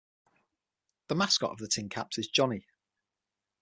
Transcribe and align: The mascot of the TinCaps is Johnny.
The 1.09 1.15
mascot 1.15 1.51
of 1.51 1.59
the 1.59 1.67
TinCaps 1.67 2.17
is 2.17 2.27
Johnny. 2.27 2.65